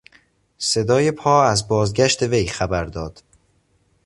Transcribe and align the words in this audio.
صدای 0.57 1.11
پا 1.11 1.43
از 1.43 1.67
بازگشت 1.67 2.21
وی 2.23 2.47
خبر 2.47 2.83
داد. 2.85 3.23